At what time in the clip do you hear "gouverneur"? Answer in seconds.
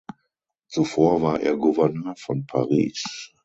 1.57-2.15